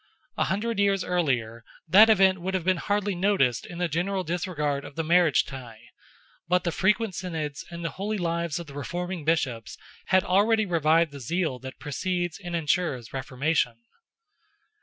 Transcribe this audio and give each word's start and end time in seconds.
A 0.35 0.45
hundred 0.45 0.79
years 0.79 1.03
earlier, 1.03 1.63
that 1.87 2.09
event 2.09 2.41
would 2.41 2.55
have 2.55 2.63
been 2.63 2.77
hardly 2.77 3.13
noticed 3.13 3.67
in 3.67 3.77
the 3.77 3.87
general 3.87 4.23
disregard 4.23 4.83
of 4.83 4.95
the 4.95 5.03
marriage 5.03 5.45
tie, 5.45 5.79
but 6.47 6.63
the 6.63 6.71
frequent 6.71 7.13
Synods, 7.13 7.63
and 7.69 7.85
the 7.85 7.91
holy 8.01 8.17
lives 8.17 8.57
of 8.57 8.65
the 8.65 8.73
reforming 8.73 9.25
Bishops, 9.25 9.77
had 10.07 10.23
already 10.23 10.65
revived 10.65 11.11
the 11.11 11.19
zeal 11.19 11.59
that 11.59 11.77
precedes 11.77 12.39
and 12.43 12.55
ensures 12.55 13.13
reformation. 13.13 13.77